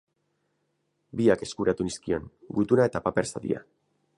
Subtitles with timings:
[1.19, 2.25] Biak eskuratu nizkion,
[2.61, 3.63] gutuna eta paper-zatia.